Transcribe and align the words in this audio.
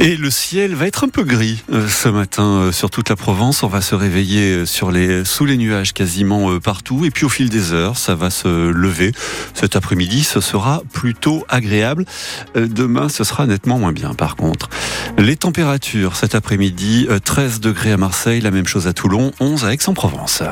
Et 0.00 0.16
le 0.16 0.30
ciel 0.30 0.76
va 0.76 0.86
être 0.86 1.02
un 1.02 1.08
peu 1.08 1.24
gris 1.24 1.64
euh, 1.72 1.88
ce 1.88 2.08
matin 2.08 2.44
euh, 2.44 2.72
sur 2.72 2.88
toute 2.88 3.08
la 3.08 3.16
Provence. 3.16 3.64
On 3.64 3.66
va 3.66 3.80
se 3.80 3.96
réveiller 3.96 4.64
euh, 4.64 5.24
sous 5.24 5.44
les 5.44 5.56
nuages 5.56 5.92
quasiment 5.92 6.60
partout. 6.60 7.04
Et 7.04 7.10
puis 7.10 7.24
au 7.24 7.28
fil 7.28 7.48
des 7.48 7.72
heures, 7.72 7.98
ça 7.98 8.14
va 8.14 8.30
se 8.30 8.70
lever. 8.70 9.12
Cet 9.54 9.74
après-midi, 9.74 10.22
ce 10.22 10.40
sera 10.40 10.82
plutôt 10.92 11.44
agréable. 11.48 12.04
Demain, 12.54 13.08
ce 13.08 13.24
sera 13.24 13.46
nettement 13.46 13.78
moins 13.78 13.92
bien 13.92 14.14
par 14.14 14.36
contre. 14.36 14.68
Les 15.18 15.36
températures 15.36 16.14
cet 16.14 16.36
après-midi, 16.36 17.08
13 17.24 17.60
degrés 17.60 17.92
à 17.92 17.96
Marseille, 17.96 18.40
la 18.40 18.52
même 18.52 18.66
chose 18.66 18.86
à 18.86 18.92
Toulon, 18.92 19.32
11 19.40 19.64
à 19.64 19.72
Aix-en-Provence. 19.72 20.42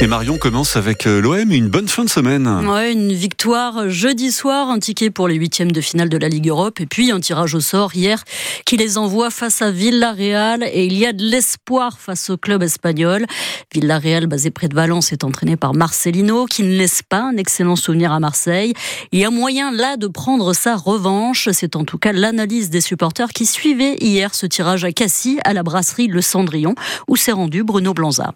Et 0.00 0.06
Marion 0.06 0.38
commence 0.38 0.76
avec 0.76 1.08
euh, 1.08 1.20
l'OM, 1.20 1.50
une 1.50 1.68
bonne 1.68 1.88
fin 1.88 2.04
de 2.04 2.08
semaine. 2.08 2.46
Ouais, 2.68 2.92
une 2.92 3.12
victoire 3.12 3.90
jeudi 3.90 4.30
soir, 4.30 4.70
un 4.70 4.78
ticket 4.78 5.10
pour 5.10 5.26
les 5.26 5.34
huitièmes 5.34 5.72
de 5.72 5.80
finale 5.80 6.08
de 6.08 6.16
la 6.16 6.28
Ligue 6.28 6.46
Europe 6.46 6.78
et 6.80 6.86
puis 6.86 7.10
un 7.10 7.18
tirage 7.18 7.56
au 7.56 7.60
sort 7.60 7.96
hier 7.96 8.22
qui 8.64 8.76
les 8.76 8.96
envoie 8.96 9.30
face 9.30 9.60
à 9.60 9.72
Villarreal 9.72 10.62
et 10.62 10.86
il 10.86 10.96
y 10.96 11.04
a 11.04 11.12
de 11.12 11.24
l'espoir 11.24 11.98
face 11.98 12.30
au 12.30 12.36
club 12.36 12.62
espagnol. 12.62 13.26
Villarreal, 13.74 14.28
basé 14.28 14.52
près 14.52 14.68
de 14.68 14.74
Valence, 14.76 15.10
est 15.10 15.24
entraîné 15.24 15.56
par 15.56 15.74
Marcelino 15.74 16.46
qui 16.46 16.62
ne 16.62 16.78
laisse 16.78 17.02
pas 17.02 17.22
un 17.22 17.36
excellent 17.36 17.74
souvenir 17.74 18.12
à 18.12 18.20
Marseille. 18.20 18.74
Il 19.10 19.18
y 19.18 19.24
a 19.24 19.30
moyen 19.30 19.72
là 19.72 19.96
de 19.96 20.06
prendre 20.06 20.52
sa 20.52 20.76
revanche. 20.76 21.48
C'est 21.50 21.74
en 21.74 21.82
tout 21.82 21.98
cas 21.98 22.12
l'analyse 22.12 22.70
des 22.70 22.80
supporters 22.80 23.30
qui 23.30 23.46
suivaient 23.46 23.96
hier 24.00 24.32
ce 24.36 24.46
tirage 24.46 24.84
à 24.84 24.92
Cassis 24.92 25.40
à 25.42 25.54
la 25.54 25.64
brasserie 25.64 26.06
Le 26.06 26.22
Cendrillon 26.22 26.76
où 27.08 27.16
s'est 27.16 27.32
rendu 27.32 27.64
Bruno 27.64 27.94
Blanza. 27.94 28.32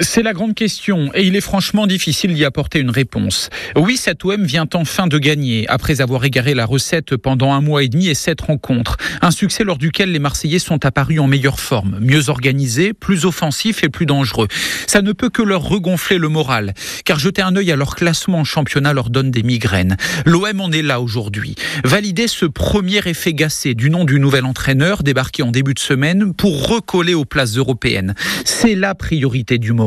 C'est 0.00 0.22
la 0.22 0.32
grande 0.32 0.54
question 0.54 1.10
et 1.14 1.26
il 1.26 1.36
est 1.36 1.42
franchement 1.42 1.86
difficile 1.86 2.32
d'y 2.32 2.46
apporter 2.46 2.78
une 2.78 2.88
réponse. 2.88 3.50
Oui, 3.76 3.98
cet 3.98 4.24
OM 4.24 4.42
vient 4.42 4.66
enfin 4.72 5.06
de 5.06 5.18
gagner 5.18 5.68
après 5.68 6.00
avoir 6.00 6.24
égaré 6.24 6.54
la 6.54 6.64
recette 6.64 7.14
pendant 7.18 7.52
un 7.52 7.60
mois 7.60 7.82
et 7.82 7.90
demi 7.90 8.08
et 8.08 8.14
sept 8.14 8.40
rencontres. 8.40 8.96
Un 9.20 9.30
succès 9.30 9.64
lors 9.64 9.76
duquel 9.76 10.10
les 10.10 10.18
Marseillais 10.18 10.60
sont 10.60 10.86
apparus 10.86 11.20
en 11.20 11.26
meilleure 11.26 11.60
forme, 11.60 11.98
mieux 12.00 12.30
organisés, 12.30 12.94
plus 12.94 13.26
offensifs 13.26 13.84
et 13.84 13.90
plus 13.90 14.06
dangereux. 14.06 14.48
Ça 14.86 15.02
ne 15.02 15.12
peut 15.12 15.28
que 15.28 15.42
leur 15.42 15.60
regonfler 15.60 16.16
le 16.16 16.30
moral, 16.30 16.72
car 17.04 17.18
jeter 17.18 17.42
un 17.42 17.54
œil 17.54 17.70
à 17.70 17.76
leur 17.76 17.94
classement 17.94 18.38
en 18.38 18.44
championnat 18.44 18.94
leur 18.94 19.10
donne 19.10 19.30
des 19.30 19.42
migraines. 19.42 19.98
L'OM 20.24 20.58
en 20.62 20.72
est 20.72 20.80
là 20.80 21.02
aujourd'hui. 21.02 21.54
Valider 21.84 22.28
ce 22.28 22.46
premier 22.46 23.00
effet 23.04 23.34
gacé 23.34 23.74
du 23.74 23.90
nom 23.90 24.06
du 24.06 24.18
nouvel 24.20 24.46
entraîneur 24.46 25.02
débarqué 25.02 25.42
en 25.42 25.50
début 25.50 25.74
de 25.74 25.80
semaine 25.80 26.32
pour 26.32 26.66
recoller 26.66 27.12
aux 27.12 27.26
places 27.26 27.58
européennes. 27.58 28.14
C'est 28.46 28.74
la 28.74 28.94
priorité 28.94 29.58
du 29.58 29.72
moment 29.74 29.81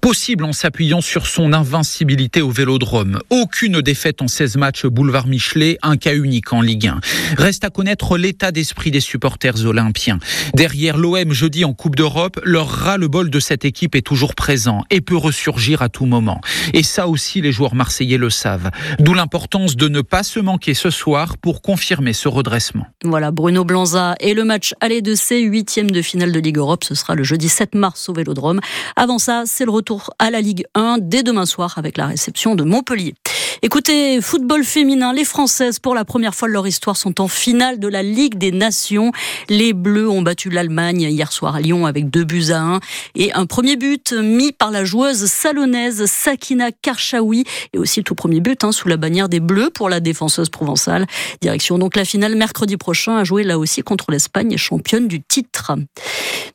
Possible 0.00 0.44
en 0.44 0.52
s'appuyant 0.52 1.00
sur 1.00 1.26
son 1.26 1.52
invincibilité 1.52 2.40
au 2.40 2.50
vélodrome. 2.50 3.20
Aucune 3.30 3.80
défaite 3.80 4.22
en 4.22 4.28
16 4.28 4.56
matchs 4.56 4.86
boulevard 4.86 5.26
Michelet, 5.26 5.78
un 5.82 5.96
cas 5.96 6.14
unique 6.14 6.52
en 6.52 6.60
Ligue 6.60 6.88
1. 6.88 7.00
Reste 7.36 7.64
à 7.64 7.70
connaître 7.70 8.16
l'état 8.16 8.52
d'esprit 8.52 8.90
des 8.90 9.00
supporters 9.00 9.66
olympiens. 9.66 10.18
Derrière 10.54 10.96
l'OM 10.96 11.32
jeudi 11.32 11.64
en 11.64 11.74
Coupe 11.74 11.96
d'Europe, 11.96 12.40
leur 12.44 12.68
ras-le-bol 12.68 13.30
de 13.30 13.40
cette 13.40 13.64
équipe 13.64 13.94
est 13.94 14.02
toujours 14.02 14.34
présent 14.34 14.84
et 14.90 15.00
peut 15.00 15.16
ressurgir 15.16 15.82
à 15.82 15.88
tout 15.88 16.06
moment. 16.06 16.40
Et 16.72 16.82
ça 16.82 17.08
aussi, 17.08 17.40
les 17.40 17.52
joueurs 17.52 17.74
marseillais 17.74 18.18
le 18.18 18.30
savent. 18.30 18.70
D'où 18.98 19.14
l'importance 19.14 19.76
de 19.76 19.88
ne 19.88 20.00
pas 20.00 20.22
se 20.22 20.40
manquer 20.40 20.74
ce 20.74 20.90
soir 20.90 21.36
pour 21.38 21.62
confirmer 21.62 22.12
ce 22.12 22.28
redressement. 22.28 22.86
Voilà, 23.04 23.30
Bruno 23.30 23.64
Blanza 23.64 24.14
et 24.20 24.34
le 24.34 24.44
match 24.44 24.74
aller 24.80 25.02
de 25.02 25.14
C, 25.14 25.40
huitième 25.40 25.90
de 25.90 26.02
finale 26.02 26.32
de 26.32 26.40
Ligue 26.40 26.58
Europe, 26.58 26.84
ce 26.84 26.94
sera 26.94 27.14
le 27.14 27.24
jeudi 27.24 27.48
7 27.48 27.74
mars 27.74 28.08
au 28.08 28.12
Vélodrome. 28.12 28.60
Avant 28.96 29.18
ça, 29.26 29.42
c'est 29.44 29.64
le 29.64 29.72
retour 29.72 30.10
à 30.20 30.30
la 30.30 30.40
Ligue 30.40 30.66
1 30.76 30.98
dès 31.00 31.24
demain 31.24 31.46
soir 31.46 31.78
avec 31.78 31.96
la 31.96 32.06
réception 32.06 32.54
de 32.54 32.62
Montpellier. 32.62 33.16
Écoutez, 33.62 34.20
football 34.20 34.64
féminin, 34.64 35.14
les 35.14 35.24
Françaises, 35.24 35.78
pour 35.78 35.94
la 35.94 36.04
première 36.04 36.34
fois 36.34 36.46
de 36.46 36.52
leur 36.52 36.66
histoire, 36.66 36.96
sont 36.96 37.22
en 37.22 37.28
finale 37.28 37.78
de 37.78 37.88
la 37.88 38.02
Ligue 38.02 38.36
des 38.36 38.52
Nations. 38.52 39.12
Les 39.48 39.72
Bleus 39.72 40.10
ont 40.10 40.20
battu 40.20 40.50
l'Allemagne 40.50 41.00
hier 41.00 41.32
soir 41.32 41.56
à 41.56 41.60
Lyon 41.60 41.86
avec 41.86 42.10
deux 42.10 42.24
buts 42.24 42.50
à 42.50 42.60
un. 42.60 42.80
Et 43.14 43.32
un 43.32 43.46
premier 43.46 43.76
but 43.76 44.12
mis 44.12 44.52
par 44.52 44.70
la 44.70 44.84
joueuse 44.84 45.24
salonnaise 45.24 46.04
Sakina 46.04 46.70
Karchaoui. 46.70 47.44
Et 47.72 47.78
aussi 47.78 48.00
le 48.00 48.04
tout 48.04 48.14
premier 48.14 48.40
but 48.40 48.62
hein, 48.62 48.72
sous 48.72 48.88
la 48.88 48.98
bannière 48.98 49.30
des 49.30 49.40
Bleus 49.40 49.70
pour 49.70 49.88
la 49.88 50.00
défenseuse 50.00 50.50
provençale. 50.50 51.06
Direction 51.40 51.78
donc 51.78 51.96
la 51.96 52.04
finale 52.04 52.36
mercredi 52.36 52.76
prochain 52.76 53.16
à 53.16 53.24
jouer 53.24 53.42
là 53.42 53.58
aussi 53.58 53.80
contre 53.80 54.10
l'Espagne, 54.10 54.54
championne 54.58 55.08
du 55.08 55.22
titre. 55.22 55.72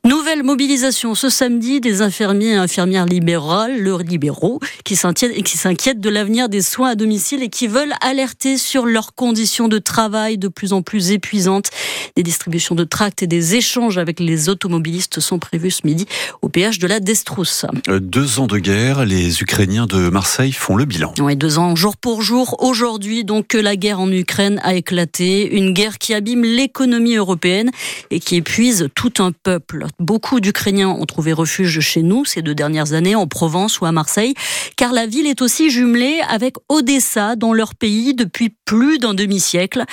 Nouvelle 0.04 0.44
mobilisation 0.44 1.14
ce 1.14 1.28
samedi 1.28 1.80
des 1.80 2.00
infirmiers 2.00 2.52
et 2.52 2.56
infirmières 2.56 3.06
libérales, 3.06 3.80
leurs 3.80 4.02
libéraux, 4.02 4.60
qui 4.84 4.96
s'inquiètent 4.96 6.00
de 6.00 6.08
l'avenir 6.08 6.48
des 6.48 6.62
soins 6.62 6.91
à 6.92 6.94
domicile 6.94 7.42
et 7.42 7.48
qui 7.48 7.68
veulent 7.68 7.94
alerter 8.02 8.58
sur 8.58 8.84
leurs 8.84 9.14
conditions 9.14 9.68
de 9.68 9.78
travail 9.78 10.36
de 10.36 10.48
plus 10.48 10.72
en 10.72 10.82
plus 10.82 11.10
épuisantes. 11.10 11.70
Des 12.16 12.22
distributions 12.22 12.74
de 12.74 12.84
tracts 12.84 13.22
et 13.22 13.26
des 13.26 13.54
échanges 13.54 13.96
avec 13.96 14.20
les 14.20 14.50
automobilistes 14.50 15.20
sont 15.20 15.38
prévus 15.38 15.70
ce 15.70 15.86
midi 15.86 16.06
au 16.42 16.48
péage 16.48 16.78
de 16.78 16.86
la 16.86 17.00
Destrousse. 17.00 17.64
Euh, 17.88 17.98
deux 17.98 18.40
ans 18.40 18.46
de 18.46 18.58
guerre, 18.58 19.06
les 19.06 19.40
Ukrainiens 19.40 19.86
de 19.86 20.10
Marseille 20.10 20.52
font 20.52 20.76
le 20.76 20.84
bilan. 20.84 21.14
Oui, 21.18 21.34
deux 21.34 21.58
ans 21.58 21.74
jour 21.74 21.96
pour 21.96 22.20
jour. 22.20 22.56
Aujourd'hui, 22.58 23.24
donc, 23.24 23.48
que 23.48 23.58
la 23.58 23.76
guerre 23.76 24.00
en 24.00 24.12
Ukraine 24.12 24.60
a 24.62 24.74
éclaté. 24.74 25.56
Une 25.56 25.72
guerre 25.72 25.96
qui 25.98 26.12
abîme 26.12 26.44
l'économie 26.44 27.16
européenne 27.16 27.70
et 28.10 28.20
qui 28.20 28.36
épuise 28.36 28.88
tout 28.94 29.14
un 29.18 29.32
peuple. 29.32 29.86
Beaucoup 29.98 30.40
d'Ukrainiens 30.40 30.90
ont 30.90 31.06
trouvé 31.06 31.32
refuge 31.32 31.80
chez 31.80 32.02
nous 32.02 32.26
ces 32.26 32.42
deux 32.42 32.54
dernières 32.54 32.92
années, 32.92 33.14
en 33.14 33.26
Provence 33.26 33.80
ou 33.80 33.86
à 33.86 33.92
Marseille, 33.92 34.34
car 34.76 34.92
la 34.92 35.06
ville 35.06 35.26
est 35.26 35.40
aussi 35.40 35.70
jumelée 35.70 36.20
avec 36.28 36.56
Odessa, 36.82 37.36
dans 37.36 37.52
leur 37.52 37.76
pays 37.76 38.12
depuis 38.12 38.52
plus 38.64 38.98
d'un 38.98 39.14
demi-siècle. 39.14 39.84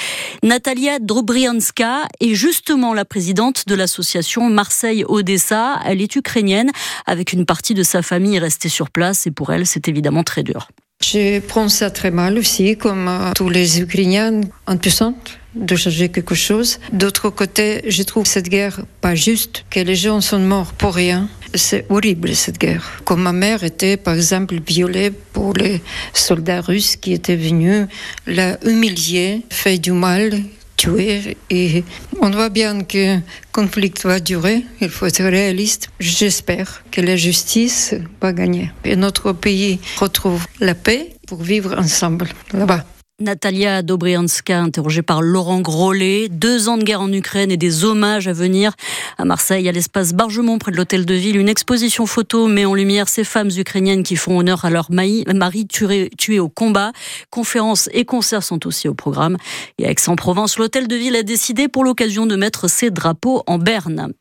Natalia 0.41 0.97
Drobrianska 0.97 2.07
est 2.19 2.33
justement 2.33 2.95
la 2.95 3.05
présidente 3.05 3.67
de 3.67 3.75
l'association 3.75 4.49
Marseille-Odessa. 4.49 5.79
Elle 5.85 6.01
est 6.01 6.15
ukrainienne, 6.15 6.71
avec 7.05 7.31
une 7.31 7.45
partie 7.45 7.75
de 7.75 7.83
sa 7.83 8.01
famille 8.01 8.39
restée 8.39 8.69
sur 8.69 8.89
place, 8.89 9.27
et 9.27 9.31
pour 9.31 9.53
elle, 9.53 9.67
c'est 9.67 9.87
évidemment 9.87 10.23
très 10.23 10.41
dur. 10.41 10.69
Je 11.03 11.39
prends 11.39 11.69
ça 11.69 11.91
très 11.91 12.09
mal 12.09 12.39
aussi, 12.39 12.75
comme 12.75 13.07
euh, 13.07 13.31
tous 13.35 13.49
les 13.49 13.79
Ukrainiens 13.81 14.41
impuissantes 14.65 15.37
de 15.55 15.75
changer 15.75 16.09
quelque 16.09 16.35
chose. 16.35 16.79
D'autre 16.91 17.29
côté, 17.29 17.81
je 17.87 18.03
trouve 18.03 18.25
cette 18.25 18.49
guerre 18.49 18.81
pas 19.01 19.15
juste, 19.15 19.65
que 19.69 19.79
les 19.79 19.95
gens 19.95 20.21
sont 20.21 20.39
morts 20.39 20.73
pour 20.73 20.95
rien. 20.95 21.29
C'est 21.53 21.85
horrible 21.89 22.35
cette 22.35 22.59
guerre. 22.59 23.01
Comme 23.05 23.23
ma 23.23 23.33
mère 23.33 23.63
était 23.63 23.97
par 23.97 24.15
exemple 24.15 24.59
violée 24.65 25.11
pour 25.11 25.53
les 25.53 25.81
soldats 26.13 26.61
russes 26.61 26.95
qui 26.95 27.13
étaient 27.13 27.35
venus 27.35 27.87
la 28.27 28.63
humilier, 28.63 29.41
fait 29.49 29.77
du 29.77 29.91
mal, 29.91 30.31
tuer. 30.77 31.37
Et 31.49 31.83
on 32.21 32.29
voit 32.29 32.49
bien 32.49 32.83
que 32.83 33.15
le 33.15 33.21
conflit 33.51 33.93
va 34.03 34.19
durer. 34.19 34.63
Il 34.79 34.89
faut 34.89 35.05
être 35.07 35.23
réaliste. 35.23 35.89
J'espère 35.99 36.83
que 36.91 37.01
la 37.01 37.15
justice 37.15 37.95
va 38.21 38.31
gagner. 38.31 38.71
Et 38.85 38.95
notre 38.95 39.33
pays 39.33 39.79
retrouve 39.97 40.45
la 40.59 40.75
paix 40.75 41.15
pour 41.27 41.41
vivre 41.43 41.77
ensemble 41.77 42.29
là-bas. 42.53 42.85
Natalia 43.21 43.81
Dobrianska, 43.81 44.61
interrogée 44.61 45.01
par 45.01 45.21
Laurent 45.21 45.59
Grollet. 45.59 46.29
Deux 46.29 46.69
ans 46.69 46.77
de 46.77 46.83
guerre 46.83 47.01
en 47.01 47.11
Ukraine 47.11 47.51
et 47.51 47.57
des 47.57 47.83
hommages 47.83 48.29
à 48.29 48.33
venir. 48.33 48.71
À 49.17 49.25
Marseille, 49.25 49.67
à 49.67 49.73
l'espace 49.73 50.13
Bargemont, 50.13 50.57
près 50.57 50.71
de 50.71 50.77
l'hôtel 50.77 51.05
de 51.05 51.13
ville, 51.13 51.35
une 51.35 51.49
exposition 51.49 52.05
photo 52.05 52.47
met 52.47 52.63
en 52.63 52.73
lumière 52.73 53.09
ces 53.09 53.25
femmes 53.25 53.49
ukrainiennes 53.57 54.03
qui 54.03 54.15
font 54.15 54.39
honneur 54.39 54.63
à 54.63 54.69
leur 54.69 54.89
mari 54.89 55.25
tué, 55.67 56.39
au 56.39 56.47
combat. 56.47 56.93
Conférences 57.29 57.89
et 57.91 58.05
concerts 58.05 58.43
sont 58.43 58.65
aussi 58.65 58.87
au 58.87 58.93
programme. 58.93 59.35
Et 59.79 59.85
à 59.85 59.91
Aix-en-Provence, 59.91 60.57
l'hôtel 60.57 60.87
de 60.87 60.95
ville 60.95 61.17
a 61.17 61.23
décidé 61.23 61.67
pour 61.67 61.83
l'occasion 61.83 62.25
de 62.25 62.37
mettre 62.37 62.69
ses 62.69 62.89
drapeaux 62.89 63.43
en 63.47 63.57
berne. 63.57 64.13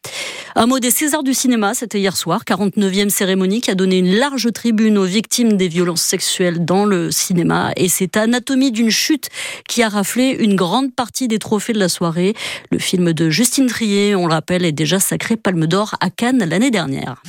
Un 0.61 0.67
mot 0.67 0.81
des 0.81 0.91
Césars 0.91 1.23
du 1.23 1.35
cinéma, 1.35 1.73
c'était 1.73 2.01
hier 2.01 2.17
soir, 2.17 2.43
49e 2.45 3.11
cérémonie 3.11 3.61
qui 3.61 3.71
a 3.71 3.77
donné 3.77 3.99
une 3.99 4.17
large 4.17 4.53
tribune 4.53 4.99
aux 4.99 5.05
victimes 5.05 5.57
des 5.57 5.69
violences 5.69 6.03
sexuelles 6.03 6.65
dans 6.65 6.85
le 6.85 7.13
cinéma. 7.13 7.71
Et 7.77 7.89
c'est 7.89 8.17
Anatomie 8.17 8.73
d'une 8.73 8.91
chute 8.91 9.29
qui 9.69 9.85
a 9.85 9.89
raflé 9.89 10.31
une 10.31 10.57
grande 10.57 10.93
partie 10.93 11.29
des 11.29 11.39
trophées 11.39 11.75
de 11.75 11.79
la 11.79 11.89
soirée. 11.89 12.35
Le 12.73 12.81
film 12.81 13.13
de 13.13 13.31
Justine 13.31 13.69
Trier, 13.69 14.17
on 14.17 14.27
le 14.27 14.33
rappelle, 14.33 14.65
est 14.65 14.73
déjà 14.73 14.99
sacré 14.99 15.37
Palme 15.37 15.69
d'Or 15.69 15.95
à 16.01 16.11
Cannes 16.11 16.45
l'année 16.45 16.73
dernière. 16.73 17.23